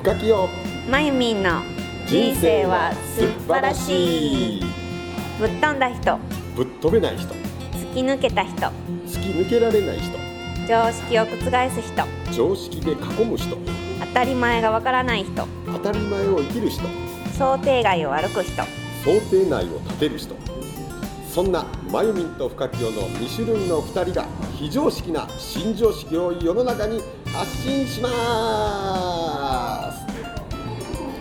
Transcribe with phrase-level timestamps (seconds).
[0.00, 0.48] 深きよ。
[0.90, 1.60] まゆみんの
[2.06, 4.64] 人生は素晴らしい。
[5.38, 6.18] ぶっ飛んだ人。
[6.56, 7.34] ぶっ飛べない人。
[7.74, 8.56] 突き抜けた人。
[9.06, 10.18] 突き抜けられない人。
[10.66, 12.32] 常識を覆す人。
[12.32, 13.58] 常識で囲む人。
[14.00, 15.46] 当たり前がわからない人。
[15.66, 16.82] 当たり前を生きる人。
[17.36, 18.62] 想定外を歩く人。
[19.04, 20.34] 想定内を立てる人。
[21.28, 24.26] そんなまゆみんと深きよの2種類の2人が
[24.56, 29.29] 非常識な新常識を世の中に発信します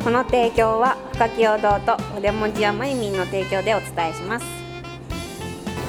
[0.04, 4.46] この提供は深き堂と筆文字やまゆみんの提供でお伝えします。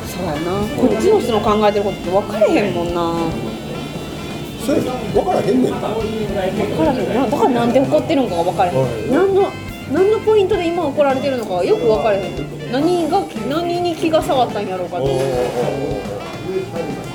[0.07, 0.41] そうやな。
[0.77, 3.15] こっちの人の考えてることって分かれへんもんな。
[4.67, 7.27] それ分からへんねんか分からへんな。
[7.27, 9.11] だからなんで怒ってるのかが分からへん、はい。
[9.11, 9.49] 何の
[9.93, 12.73] 何のポイントで今怒られてるのかがよく分からへん。
[12.73, 15.21] 何が何に気が触ったんやろうかとだか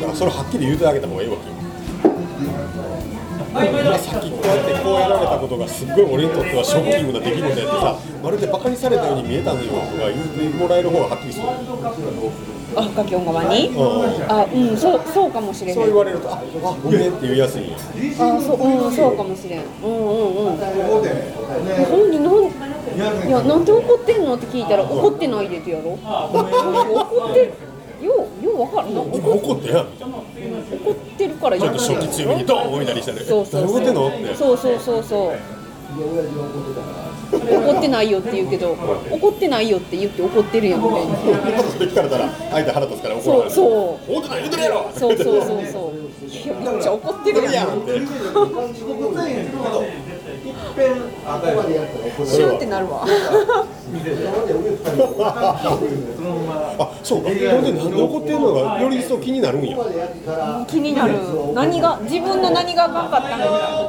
[0.07, 1.35] らそれはっきり言うてあげた方がいいわ。
[1.37, 1.55] けよ
[3.55, 11.47] 今さっきこうやってこうやられたことがすっごい俺にとってはショッキングな出来事やってさまるでバカにされたように見えたのよとか言ってもらえる方がはっきりする、
[12.75, 13.71] あ深き側に
[14.27, 16.43] あうんそうそうかもしれんそう言われるとああ
[16.84, 27.53] ごめんって言いやすいんよあそううんそうかもしれんうんうんうん本人なんいやなんで怒ってんのって聞いたら怒ってないでってやろ怒って
[28.04, 29.85] ようよう分からん怒怒ってやん。
[29.88, 35.34] みたいな怒ってるからちょっと初期強めにドーン置いたりしたらそうそう何怒ってんのってそうそうそうそう。
[35.96, 38.76] 怒ってないよって言うけど
[39.10, 41.13] 怒ってないよって言って怒ってるやんみたいな。
[41.57, 44.52] まずそれ聞かれたら相手腹立つから怒らそうそう怒ってない言う。
[44.52, 46.26] てるやろそうそうそうそう。
[46.27, 47.68] いやめっちゃ怒ってるやん。
[47.68, 47.91] って
[52.25, 53.05] シュンってなるわ。
[55.20, 57.29] あそうか。
[57.29, 59.77] ほんでなんで怒ってるのがより一層気になるんや。
[60.67, 61.13] 気になる。
[61.53, 63.45] 何が自分の何があかんかったの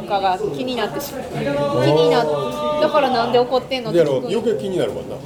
[0.07, 1.17] かが気になってし気
[1.93, 5.17] になだからなんで怒ってんのってでやろ聞く余計気になるもんな。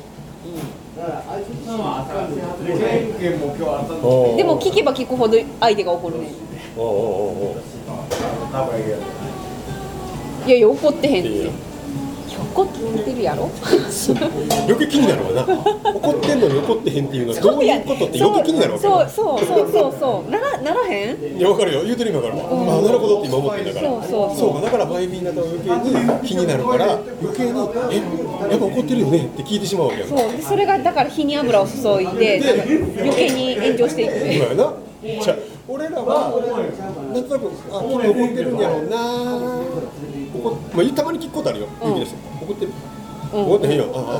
[4.36, 6.30] でも聞けば聞くほど相手が怒るね。
[6.76, 7.56] おうおうおうおう
[10.46, 11.28] いやいや怒ってへんって。
[11.28, 11.50] いいいよや
[12.54, 12.68] 怒っ
[13.04, 13.50] てるやろ？
[14.66, 20.30] 余計気になるわな怒ってんのに怒ってへんっていうのはどういうことって余計気になるわけそうそうそうそうそう。
[20.30, 21.38] ならならへん？
[21.38, 21.82] いや分かるよ。
[21.84, 22.32] 言うてる意かる。
[22.32, 23.88] あなるほどって今思ってんだから。
[23.90, 24.54] そうそうそう。
[24.54, 27.50] かだから前みんなと余計に気になるから余計に
[27.90, 27.96] え
[28.50, 30.18] やっぱ怒ってるよねって聞いてしまうわけやそう。
[30.18, 31.72] でそれがだから火に油を注
[32.02, 32.40] いで
[32.98, 34.12] 余計に炎上していく。
[34.12, 34.72] 今ねやな。
[35.02, 35.36] じゃあ
[35.68, 36.32] 俺らは
[37.14, 39.60] なんとなくあ君怒ってるんやろうな
[40.40, 41.94] まあ、たまに聞くことあるよ、うん。
[41.94, 42.72] 言うてる人怒ってる、
[43.32, 43.40] うん。
[43.46, 43.84] 怒ってへんよ。
[43.94, 44.10] ああああ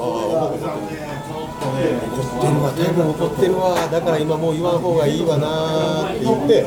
[0.51, 2.73] 怒ってる怒ってるわ。
[2.73, 3.89] 多分怒ってるわ。
[3.91, 6.65] だから今もう言わん方がいいわなって言って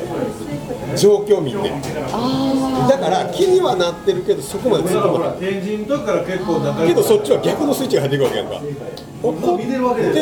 [0.97, 1.57] 状況見て。
[2.89, 5.37] だから気にはなってるけどそこまで突っ込まない。
[5.39, 8.61] 天神の時から結構けどそっちは逆のスイッチが入っていくわけやんか。
[9.23, 9.65] 怒って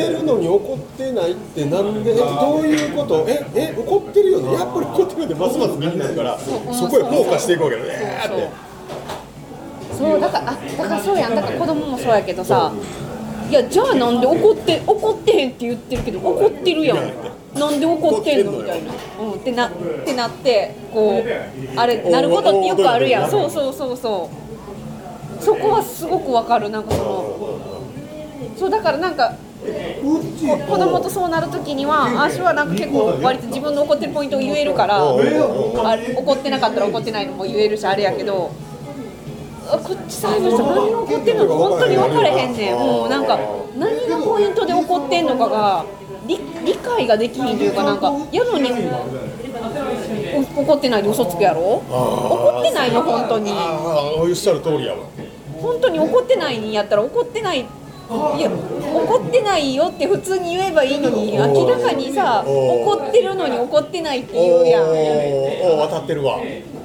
[0.09, 2.11] るのに怒ってないってなんで？
[2.13, 3.25] えどういうこと？
[3.27, 4.53] ええ怒ってるよね。
[4.53, 5.35] やっぱり怒ってるよね。
[5.35, 6.37] ますます気になるから。
[6.37, 6.51] そ
[6.87, 8.70] こへフォーカスしていくわけだねえーって
[10.01, 11.35] そうだからあだからそうやん。
[11.35, 12.71] だから子供もそうやけどさ
[13.49, 16.97] いやじゃあなんで怒って怒ってへんって言ってるけど怒ってるやん。
[17.53, 18.53] なんで怒ってんの？
[18.53, 19.71] みたいな、うん、ってなっ
[20.05, 23.29] てなってこうあれなることってよくあるやん。
[23.29, 24.29] そうそうそうそ
[25.39, 25.43] う。
[25.43, 26.69] そこはすごくわかる。
[26.69, 27.59] なんかその
[28.55, 29.35] そうだからなんか
[30.01, 38.49] こ子供とそうなるときには私はなんか結構割と自分の怒ってるポイントを言えるからあ怒ってなかったら怒ってないのも言えるしあれやけど。
[38.49, 38.70] あ
[39.79, 42.75] こっちサイドの人何が怒ってんのか本当に分かれへんねん。
[42.75, 43.39] もうなんか
[43.77, 45.85] 何がポイントで怒ってんのかが
[46.27, 48.71] 理理解ができひんというかなんかやのに
[50.55, 51.61] お怒ってないで嘘つくやろ？
[51.89, 53.51] 怒ってないの本当に。
[53.51, 53.79] あ
[54.17, 54.99] あおっしゃる通りやわ。
[55.61, 58.49] 本当に怒ってないんやったら怒ってないいや
[58.93, 64.83] 怒ってないよって普通に言えばいいのに明らかにさ怒ってるのに怒ってないってお言うやん。
[64.83, 66.39] ーおー当たってるわ。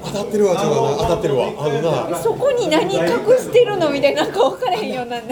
[0.05, 1.47] 当たってるわちょっとな当たってるわ。
[1.57, 2.17] あのな。
[2.17, 2.99] そこに何隠
[3.37, 5.23] してるのみたいななんか分からへんようなな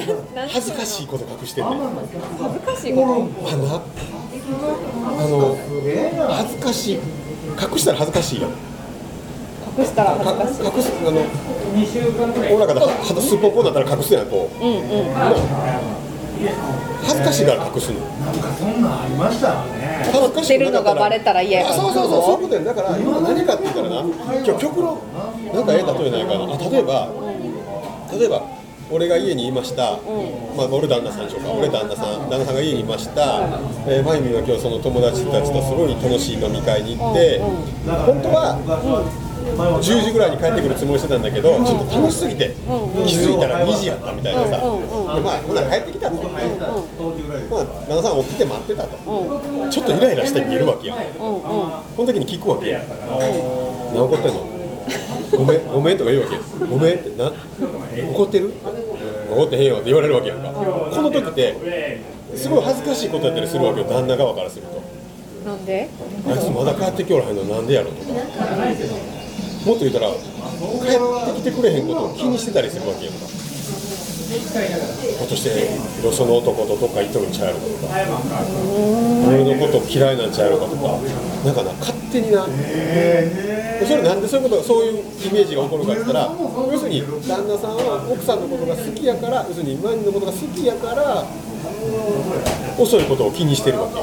[0.50, 1.80] 恥ずかしいこと隠してんねん。
[2.40, 3.50] 恥ずかしいこと？
[3.50, 3.82] あな。
[5.24, 5.58] あの
[6.34, 6.96] 恥ずかしい。
[6.96, 7.00] 隠
[7.80, 8.52] したら恥ずかしいやん。
[9.78, 10.90] 隠したら恥ずかかしい。
[10.90, 11.22] 隠すあの
[12.56, 14.64] おらかで肌すっぽんぽんだったら隠すやんこう。
[14.64, 16.05] うんうん
[17.04, 18.00] 恥ずかしいから隠すの。
[18.60, 20.10] そんなんありましたね。
[20.12, 21.68] 恥ずかししてるくなかったのがバレたら嫌や。
[21.68, 22.64] あからそうそうそうそういうことやん。
[22.66, 24.02] だから今何かって言ったらな。
[24.02, 24.98] 今日極論
[25.54, 26.54] なんかええ例えないかな。
[26.54, 27.10] あ例えば
[28.12, 28.56] 例えば
[28.92, 29.98] 俺が家にいました、
[30.56, 32.30] まあ、俺旦那さんでしょうか、俺旦那さん。
[32.30, 33.42] 旦那さんが家にいました、
[33.88, 38.62] えー、まゆみは今日その友達たちとすごい楽しい飲み会に行って、本当は
[39.46, 42.56] 10時ぐらいに帰ってくるつもりしてたんだけど、ちょっと楽しすぎて、
[43.06, 46.42] 気づいたら2時やったみたいなさ、でまあほな帰ってきたと、まあ、
[47.88, 48.98] 旦那さん起きて待ってたと、
[49.70, 52.82] ちょっとイライラして見えるわけやん、この時に聞くわけや、
[53.94, 54.48] 何怒ってんの？
[55.38, 57.32] ごめん、 ごめんとか言うわけごめんってな？
[58.14, 58.52] 怒ってる？
[59.32, 62.02] 怒ってへんよって言われるわけやんか、この時って
[62.36, 65.50] すごい恥ずかしいことやったりするわけよ旦那側からすると。
[65.50, 65.88] なんで？
[66.28, 68.06] あいつまだ帰ってきおらへんのなんでやろとか
[69.66, 70.18] もっと言ったら帰
[71.32, 73.26] ってきてくれへんことを気にしてたりするわけやんか。
[74.26, 75.50] ひょっとして
[76.06, 77.94] よその男とどっか行っとるんちゃうやろかとか。
[79.28, 81.00] 俺のこと嫌いなんちゃうやろかとか。
[81.46, 82.46] なんかな勝手にな。
[82.46, 82.50] そ
[83.96, 86.32] れなんでそういうことそういうイメージが起こるかって言ったら
[86.72, 91.26] 要するに旦那さんは奥さんのことが好きやから要するにマニのことが好きやから
[92.78, 93.96] 遅いことを気にしてるわけ。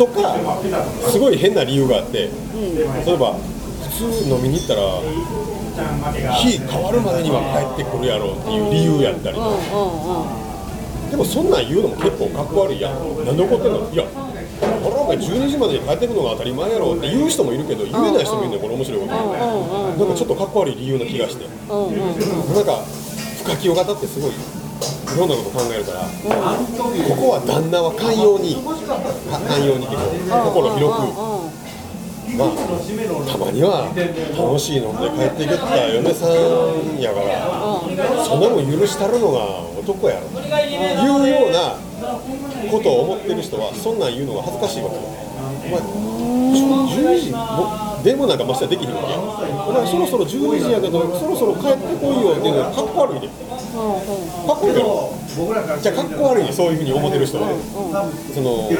[0.00, 0.32] とか
[1.12, 2.30] すごい変な理由があって、
[3.04, 4.80] 例えば普通飲みに行ったら
[6.40, 7.44] 日変わるまでには
[7.76, 12.96] 帰ってくるやろうっていう理由やったり、でもそんなん言うのも結構かっこ悪いやん。
[13.26, 13.92] なんで怒ってんの？
[13.92, 14.08] いや
[14.80, 19.12] 俺お前12時までに帰ってくるのが当たり前やろって言う人もいるけど言えない人もいるねんこれ面白いこと。
[19.12, 21.44] なんかちょっとかっこ悪い理由な気がして。
[21.44, 22.80] なんか
[23.44, 24.30] 深き型ってすごい
[25.14, 29.96] いろんなこと考えるから、ここは旦那は寛容に寛容にって
[30.30, 31.10] 心広く、
[32.38, 32.54] まあ、
[33.26, 33.90] たまには
[34.38, 37.50] 楽しい飲んで帰ってきた嫁さんやから、
[38.22, 41.74] そんなも許したるのが男やろいうような
[42.70, 45.02] ことを思ってる人はそんなん言うのが恥ずかしいわけよ。
[45.60, 45.82] お前
[46.90, 47.30] 10時
[48.16, 53.28] もなんかましてはできひんわけお前そろそろ12時やけどそろそろ帰ってこいよっていうのはかっこ悪いで
[53.70, 53.78] か
[54.52, 55.14] っこいいやろ
[55.80, 57.54] じゃあかっこ悪いねそういうふうに思ってる人は、
[58.34, 58.74] その帰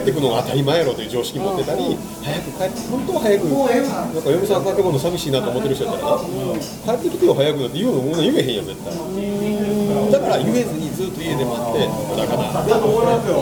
[0.00, 8.96] てくるのが当たり前やろという常識持ってたり、早く帰って本当は早くなんか嫁さん帰ってくるの寂しいなと思ってる人やったらな、帰ってきてよ早くって言うのもう言えへんやん絶対。
[8.96, 12.88] だから言えずにずっと家で待ってまだかなまだかな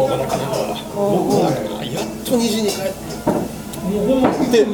[0.02, 3.05] まだかなやっと2時に帰って
[4.50, 4.66] で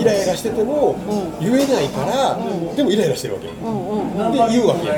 [0.00, 0.96] イライラしてても
[1.40, 2.38] 言えないから、
[2.76, 4.94] でもイライラしてるわけよ、で言うわけよ。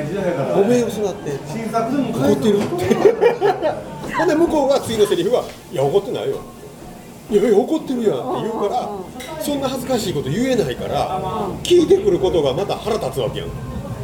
[0.56, 1.30] ごめん失って。
[1.32, 3.90] 怒ってるって。
[4.20, 6.36] ほんで向こうが次のセリフは「いや怒ってないよ」
[7.30, 8.88] いやいや怒ってるやんって言うから
[9.40, 11.20] そんな恥ずかしいこと言えないから
[11.62, 13.48] 聞いてくることがまた腹立つわけやん。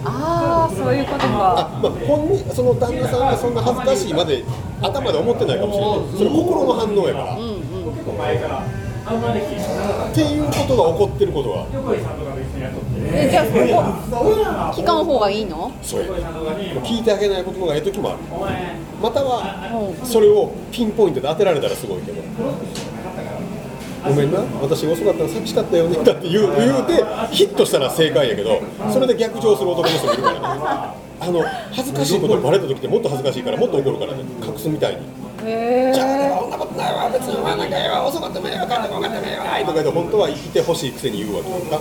[0.05, 1.27] ああそういうことか。
[1.27, 4.45] あ、まあ、本人その旦那さんがそんな恥ずかしいまで
[4.81, 5.99] 頭で思ってないかもしれない。
[6.17, 8.63] それ心の反応やから、
[9.07, 11.65] っていうことが起こってることが
[13.15, 13.61] えじゃあここ
[14.81, 15.71] 聞かん方がいいの？
[15.81, 16.09] そうや。
[16.83, 18.19] 聞いてあげないことがええ時もある。
[19.01, 22.21] またはそれをピンポイントで当てられたらすごいけど。
[24.05, 24.41] ごめんな。
[24.61, 28.61] 私が遅かったら寂しかったよねだって言う言うてヒットしたら正解やけど
[28.93, 30.41] それで逆上する男の人もいるからね。
[31.19, 31.43] あの
[31.73, 34.25] 恥ずかしいことバレた時ってもっと恥ずかしいからもっと怒るからね。
[34.45, 35.03] 隠すみたいに。
[35.45, 36.16] へじゃあそ
[36.77, 41.81] んなことないわ別に言わなきゃええわ遅かっためえわ帰ってこなかっためえわとか言って本当はいてほしいくせに言うわけよか。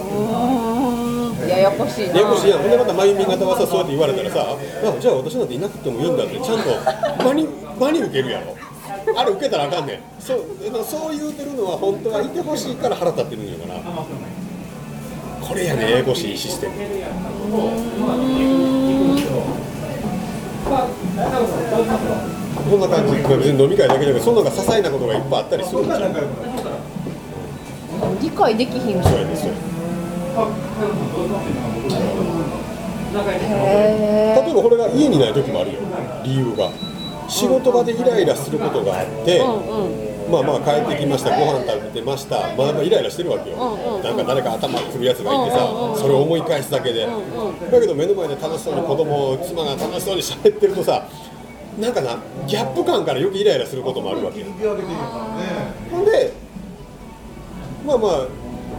[1.45, 2.15] えややこしいな。
[2.15, 4.55] ややこしいやんほんでまた真由美方はさそうやって言われたらさあ
[4.99, 6.71] じゃあ私なんていなくてもいいんだってちゃんと
[7.23, 7.47] 真に
[7.77, 8.55] 真に受けるやろ。
[9.17, 9.99] あれ受けたらあかんねん。
[10.19, 13.79] そうでもそう言うてるのは本当はいてほしいから腹立ってるんやから。
[15.45, 16.73] これやねややこしいシステム。
[20.65, 20.77] こ
[22.31, 22.34] ん
[22.79, 23.13] な感じ。
[23.13, 26.01] 別に飲み会だけじゃなくてその他些細なことがいっぱいあったりするんじゃん
[28.21, 29.55] 理解できひんそうやねそうや
[33.15, 35.79] へ例えばこれが家にない時もあるよ。
[36.23, 36.69] 理由が
[37.29, 39.39] 仕事場でイライラすることがあって、
[40.29, 41.29] まあまあ帰ってきました。
[41.31, 42.53] ご飯食べてました。
[42.55, 43.57] まあまあイライラしてるわけよ、
[44.03, 51.07] なんか誰か頭くるやつがいてさ、それを思い返すだけで、だけど目の前で楽しそうに子供妻が楽しそうに喋ってるとさ
[51.79, 52.17] なんかな
[52.47, 54.39] ギャップ感からよくイライラすることもあるわけ。
[54.39, 54.45] よ
[55.91, 56.33] ほんで
[57.85, 58.27] まあまあ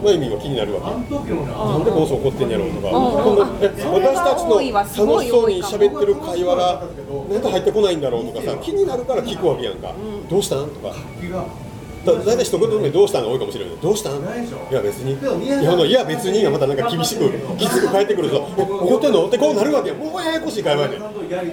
[0.03, 0.91] まゆみは気になるわけ。
[0.91, 4.61] なんでこの人怒ってんやろうとか、こんなえ私たちの
[5.07, 6.85] 楽しそうに喋ってる会話が
[7.31, 9.95] なんで入ってこないんだろうとかさ気になるから聞くわけやんか、
[10.29, 10.95] どうしたんとか
[12.07, 13.75] だ大体一言目どうしたんが多いかもしれない。
[13.75, 14.19] けどどうしたんい
[14.71, 15.13] や別に。
[15.13, 21.01] いやあのいや別にがまたなんか厳しくきつく返ってくるとえ怒ってんのってこうなるわけやもうややこしい会話やねん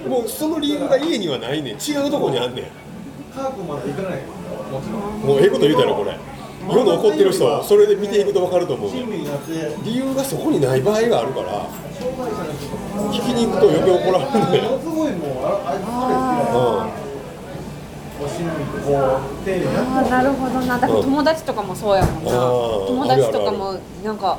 [0.07, 1.75] もうその理由が家にはないねん。
[1.75, 2.65] 違うとこにあんねん。
[5.25, 6.17] もうええこと言うたらこれ。
[6.65, 8.91] 世の怒ってる人それで見ていくと分かると思う
[9.83, 11.67] 理由がそこにない場合があるから
[13.11, 14.51] 聞きに行くと余計怒られるん。
[14.51, 14.77] だよ、う
[16.87, 17.02] ん、
[18.85, 20.77] こう丁寧にやああなるほどな。
[20.77, 22.31] だから友達とかもそうやもんな。
[22.31, 24.37] 友達とかもなんか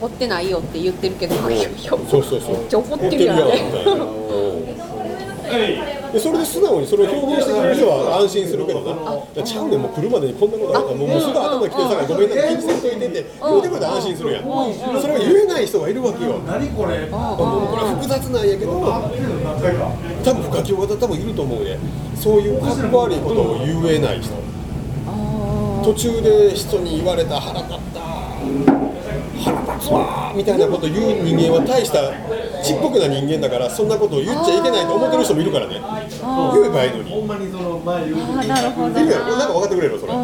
[0.00, 3.24] 怒ってないよって言ってるけどいやいやそうそうそうめっちゃ怒ってる。
[3.24, 3.44] やん怒
[6.14, 17.10] でそれで素直にそれを表現してくれる人は安心するけどな、ちゃうねんもう来るまでにこんなことあるから、もうすぐ頭きてさ、ごめんな気にせんといてって言うてくれたら安心するやん、それを言えない人がいるわけよ、何これ？
[17.10, 19.10] もうこれは複雑なんやけど、多
[20.30, 21.78] 分深き方多分いると思うね、
[22.14, 24.30] そういうかっこ悪いことを言えない人、
[25.82, 28.06] 途中で人に言われた腹立った、
[29.74, 32.12] 腹立つわみたいなこと言う人間は大した
[32.62, 37.10] ちっぽくな人間だから、そんなことを言っちゃいけないと思ってる人もいるからね、言えばいいのに。
[37.10, 37.50] ほんまに。
[37.52, 38.58] その前言うあーなん
[39.08, 40.18] か分かってくれるそれ、そ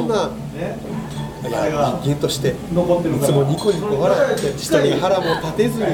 [0.00, 0.30] んな
[1.46, 5.84] 人間としていつもニコニコ笑って人に腹も立てずに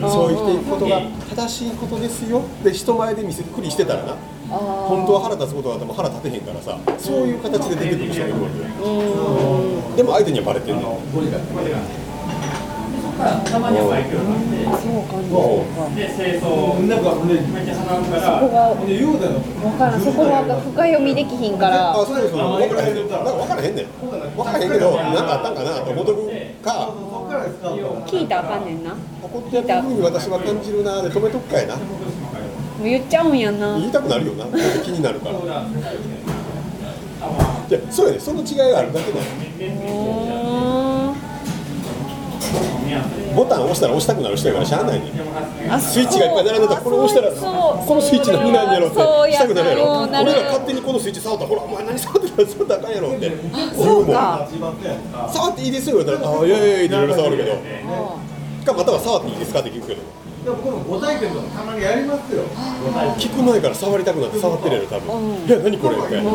[0.00, 1.00] そう生きていくことが
[1.34, 4.16] 正しいことですよで人前で見せっくりしてたらな。
[4.50, 6.76] 本当は腹立つことがあっても腹立てへんからさ。
[6.98, 8.66] そういう形で出てくる人がいるわけよ。
[9.96, 10.84] でも相手にはバレてんねん
[13.20, 13.98] たまにそうか。
[16.80, 17.12] ななんか。
[17.26, 17.36] ね
[17.70, 19.86] そこがで言うたの分か。
[19.86, 21.68] らんそこは深読みできひんか。
[21.68, 22.76] らあそうそうそう分か。
[22.76, 23.32] らへんねんなんか。
[23.32, 23.54] 分か。
[23.56, 24.52] らへんねん分か。
[24.52, 25.34] らへんけどなんか。
[25.34, 25.62] あったんか。
[25.62, 26.30] なと思っとく
[26.64, 26.94] か。
[28.06, 28.64] 聞いたらあか。
[28.64, 31.60] んねんな怒ってるふうに私は感じるなで止めとくか。
[31.60, 31.78] いなう
[32.82, 34.46] 言っちゃうんやな言いたくなるよな
[34.82, 35.28] 気になるか。
[35.28, 35.36] ら
[37.68, 39.24] いやそうやねその違いがあるだけだよ
[43.34, 45.06] ボタン押したら押したくなる人やからしゃあないね
[45.80, 57.52] スイッチがいっぱい並んでたらこれ押したらこのスイッチ何なんやろってしたくなるやろ俺ら勝手にこのスイッチ触ったらほらお前何触ってたら触ったらあかんやろって言うそうもん触っていいですよ言われたらああいやいやいやっていろいろ触るけど
[58.64, 60.02] かまたは触っていいですかって聞くけど
[60.44, 62.42] でもこのご体験とかたまにやりますよ
[63.18, 66.30] 聞く前から触りたくなって触ってるやろ多分いや何これみたいな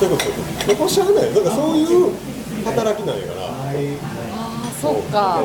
[0.00, 2.14] そういうことそういうことこれしゃあないよだからそういう
[2.60, 3.46] 働きなんやから。
[3.46, 3.50] あ
[4.66, 5.42] あそっか。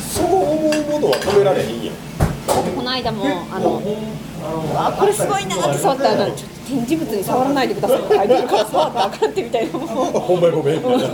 [0.00, 0.24] そう。
[0.26, 0.76] 思う。
[1.00, 1.94] ものは止められへんやん
[2.74, 3.82] この間もあの
[4.74, 11.08] あこれすごいなって触ったらちょっと展示物に触らないでくださいって書いてるから触ったらあかんってみたいなほんまにごめんみたいな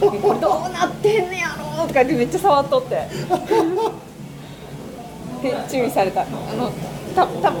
[0.00, 0.72] これどう。
[0.72, 2.90] なってんねやろとか言ってめっちゃ触っとって
[5.42, 6.70] で注意されたあの
[7.14, 7.60] たた彼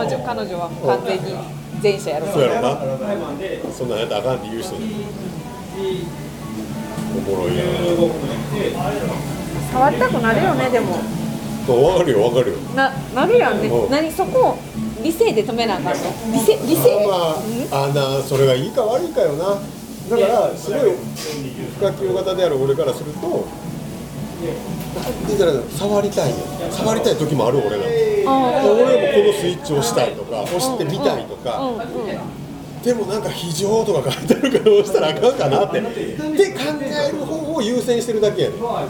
[0.00, 1.34] 女彼女は完全に
[1.84, 2.78] 前者やろそうやろな。
[3.70, 4.78] そんなんやったらあかんって言う人お
[7.20, 7.62] もろいな。
[9.70, 10.96] 触りたくなるよねでも。
[11.68, 12.58] わかるよわかるよ。
[12.74, 13.68] ななるやんね。
[13.68, 13.90] うん。
[13.90, 14.58] 何そこを
[15.02, 16.00] 理性で止めなあかんの？
[16.32, 17.06] 理性理性？
[17.06, 17.36] ま
[17.70, 17.94] ああん？
[17.94, 19.44] なそれがいいか悪いかよな。
[20.08, 20.80] だからすごい
[21.78, 23.46] 深き型である俺からすると
[24.94, 26.36] なんて言ったら触りたいよ。
[26.70, 27.84] 触りたい時もある俺ら。
[28.26, 31.84] あ俺もこのスイッチを押したいとか押してみたいとか、
[32.82, 35.80] でもなんか非常とか書いてあるから押したらあかんかなって。
[35.80, 35.86] で
[36.52, 38.58] 考える方を優先してるだけやねん。
[38.60, 38.86] 要あ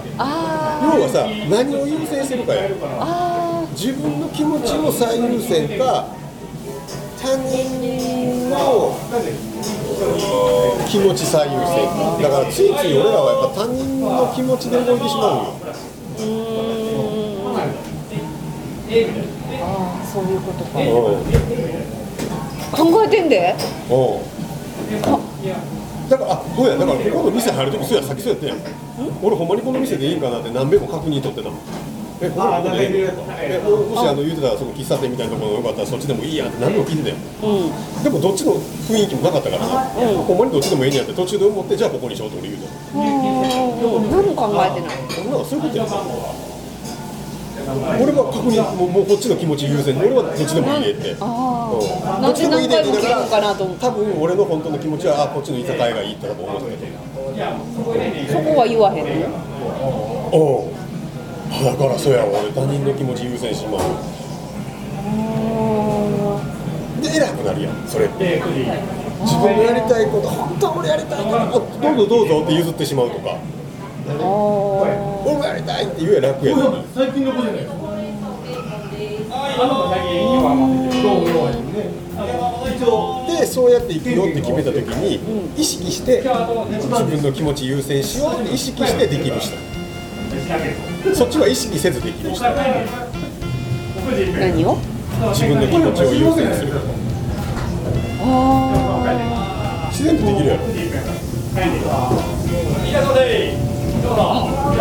[0.99, 2.69] はさ何を優先してるかや
[3.73, 6.07] 自分の気持ちを最優先か
[7.21, 8.95] 他人の
[10.89, 12.19] 気持ち最優先か。
[12.23, 15.55] だからついつい俺らはやっぱ他人の気持ちで動いてしまうよ
[19.61, 20.65] あーそういうこと。
[20.65, 20.85] かうん
[22.93, 23.55] 考えてんで
[23.89, 24.21] おう
[26.11, 27.79] だからあそうやだからここの店入ると。
[27.79, 28.59] きそうやさっきそうやったやん
[29.23, 31.59] 俺ほんまにこの店でいいんかなって何べんも確認取ってたもん
[32.25, 33.05] えこのここでい
[33.61, 37.17] ももしあの言うてたらその喫茶店みたいなところがよかったらそっちでもいいやんって何べんも聞いてたよ。
[38.03, 39.85] でもどっちの雰囲気もなかったからな、
[40.25, 42.69] ほんまにどっちでもいいんやって途中で思ってじゃあここにしようって俺言うた。
[42.99, 43.03] う
[44.07, 44.11] ん。
[44.11, 44.97] 何も考えてない。
[45.11, 46.03] そんなのそういうことやさ
[47.65, 51.17] 俺は確認もうもうこっちの気持ち優先俺はどっちでもいいねって。
[51.21, 51.81] あうん。
[52.09, 56.77] あなんで何回も聞くのかなと思って多分俺の本当の気持ちはあこっちの居酒屋がいいって多分思って。
[57.35, 59.27] たそこは言わへんの
[60.31, 60.84] おう
[61.51, 62.51] だからそうやわ俺。
[62.53, 63.81] 他人の気持ち優先しまう
[67.03, 68.43] で偉くなるやんそれって。
[69.25, 73.39] 自分のやりたいこと本当は俺やりたいからあどうぞどうぞって譲ってしまうとか。
[74.07, 74.15] 俺
[75.39, 77.69] もやりたいって言えば楽やのに最近の子じゃないで
[83.41, 85.21] でそうやって生きようって決めた時に
[85.57, 89.57] 意識して自分の気持ち優先しようって意識してできる人
[91.15, 92.55] そっちは意識せずできる人何
[94.65, 94.79] を
[95.33, 96.73] 自分の気持ちを優先する
[99.91, 100.67] 自然とできるやろ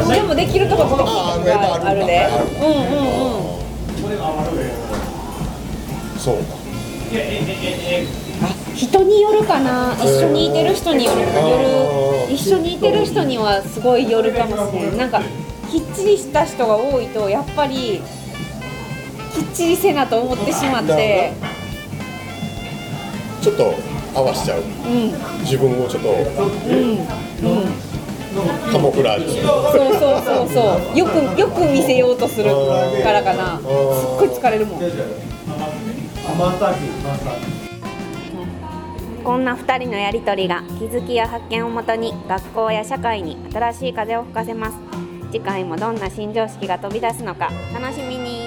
[0.08, 2.28] でもできるとこちょっと聞いたことがあるで
[2.60, 2.74] うんうん
[3.08, 3.44] うん。
[6.20, 6.44] そうか。
[8.76, 9.94] 人によるかな。
[10.00, 11.22] 一緒にいてる人による。
[12.34, 14.98] 一緒にいてる人にはすごいよるかもしれない。
[14.98, 15.22] なんか
[15.74, 18.00] きっちりした人が多いとやっぱり
[19.34, 21.34] きっちりせなと思ってしまって。
[23.42, 23.74] ちょっと
[24.14, 24.62] 合わしちゃう。
[24.62, 25.12] うん。
[25.42, 26.92] 自分をちょっとうん。
[26.92, 27.08] うん。
[28.72, 29.42] カモフラージュ。
[29.42, 30.98] そうそうそうそう。
[30.98, 32.52] よくよく見せようとする
[33.04, 33.58] からかな。
[33.58, 34.80] すっごい疲れるもん。
[39.24, 44.93] こんな2人のやりとりが気づきや発見をもとに学校や社会に新しい風を吹かせます
[45.34, 48.43] 次回もどんな新常識が飛び出すのか楽しみに